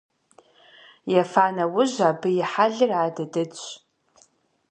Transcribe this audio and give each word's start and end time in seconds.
Ефа 1.21 1.45
нэужь 1.55 1.99
абы 2.09 2.29
и 2.39 2.43
хьэлыр 2.51 2.91
адыдыдщ. 3.03 3.63